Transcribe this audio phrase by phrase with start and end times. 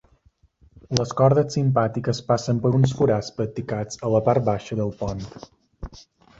[0.99, 5.25] Les cordes simpàtiques passen per uns forats practicats a la part baixa del pont.